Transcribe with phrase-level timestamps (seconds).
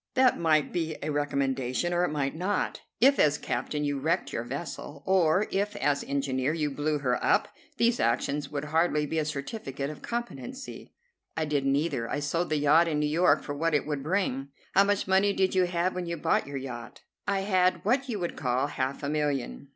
[0.15, 2.81] "That might be a recommendation, or it might not.
[2.99, 7.49] If, as captain, you wrecked your vessel, or if, as engineer, you blew her up,
[7.77, 10.91] these actions would hardly be a certificate of competency."
[11.37, 12.09] "I did neither.
[12.09, 15.33] I sold the yacht in New York for what it would bring." "How much money
[15.33, 19.03] did you have when you bought your yacht?" "I had what you would call half
[19.03, 19.69] a million."